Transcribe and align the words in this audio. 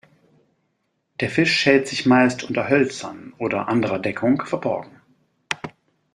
Der 1.19 1.29
Fisch 1.29 1.63
hält 1.67 1.87
sich 1.87 2.07
meist 2.07 2.43
unter 2.43 2.67
Hölzern 2.69 3.33
oder 3.37 3.67
anderer 3.67 3.99
Deckung 3.99 4.43
verborgen. 4.47 4.99